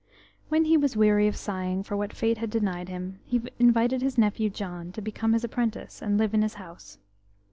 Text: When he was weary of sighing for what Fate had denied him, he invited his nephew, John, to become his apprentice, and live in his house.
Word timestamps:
When 0.49 0.65
he 0.65 0.77
was 0.77 0.97
weary 0.97 1.27
of 1.27 1.35
sighing 1.35 1.83
for 1.83 1.95
what 1.95 2.11
Fate 2.11 2.39
had 2.39 2.49
denied 2.49 2.89
him, 2.89 3.19
he 3.23 3.39
invited 3.59 4.01
his 4.01 4.17
nephew, 4.17 4.49
John, 4.49 4.91
to 4.93 4.99
become 4.99 5.33
his 5.33 5.43
apprentice, 5.43 6.01
and 6.01 6.17
live 6.17 6.33
in 6.33 6.41
his 6.41 6.55
house. 6.55 6.97